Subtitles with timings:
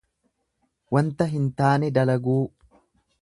[0.95, 2.41] Wanta hin taane dalaguu.